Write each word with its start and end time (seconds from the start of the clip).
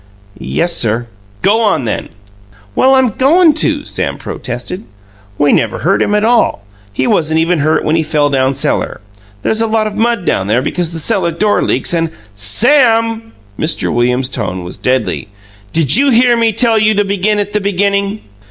"Yes, 0.39 0.73
sir." 0.75 1.05
"Go 1.43 1.61
on, 1.61 1.85
then!" 1.85 2.09
"Well, 2.73 2.95
I'm 2.95 3.09
goin' 3.11 3.53
to," 3.53 3.85
Sam 3.85 4.17
protested. 4.17 4.83
"We 5.37 5.53
never 5.53 5.77
hurt 5.77 6.01
him 6.01 6.15
at 6.15 6.23
all. 6.25 6.65
He 6.91 7.05
wasn't 7.05 7.39
even 7.39 7.59
hurt 7.59 7.83
when 7.83 7.95
he 7.95 8.01
fell 8.01 8.31
down 8.31 8.55
cellar. 8.55 8.99
There's 9.43 9.61
a 9.61 9.67
lot 9.67 9.85
of 9.85 9.93
mud 9.93 10.25
down 10.25 10.47
there, 10.47 10.63
because 10.63 10.91
the 10.91 10.97
cellar 10.99 11.29
door 11.29 11.61
leaks, 11.61 11.93
and" 11.93 12.09
"Sam!" 12.35 13.33
Mr. 13.59 13.93
Williams's 13.93 14.31
tone 14.31 14.63
was 14.63 14.75
deadly. 14.75 15.27
"Did 15.71 15.95
you 15.95 16.09
hear 16.09 16.35
me 16.35 16.51
tell 16.51 16.79
you 16.79 16.95
to 16.95 17.03
begin 17.05 17.37
at 17.37 17.53
the 17.53 17.61
beginning?" 17.61 18.23